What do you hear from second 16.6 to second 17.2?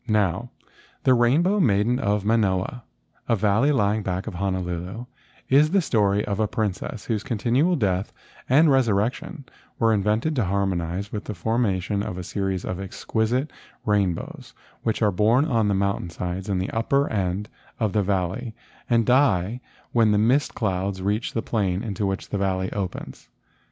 upper